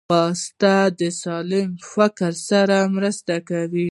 ځغاسته 0.09 0.75
د 0.99 1.01
سالم 1.23 1.69
فکر 1.93 2.31
سره 2.49 2.77
مرسته 2.95 3.35
کوي 3.49 3.87